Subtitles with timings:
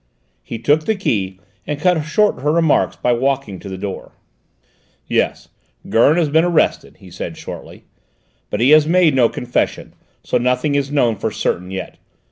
[0.41, 4.13] He took the key and cut short her remarks by walking to the door.
[5.05, 5.49] "Yes,
[5.89, 7.83] Gurn has been arrested," he said shortly;
[8.49, 9.93] "but he has made no confession,
[10.23, 11.99] so nothing is known for certain yet.